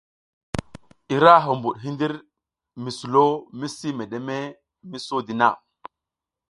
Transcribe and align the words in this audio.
Ira 1.15 1.33
huɓuɗ 1.45 1.73
hindir 1.83 2.13
mi 2.83 2.89
sulo 2.97 3.23
misi 3.59 3.87
medeme 3.97 4.35
mi 4.89 4.97
sodi 5.07 5.33
na. 5.39 5.47